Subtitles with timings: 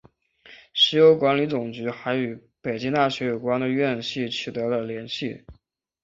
[0.73, 5.45] 石油管理总局还与北京大学有关的院系取得了联系。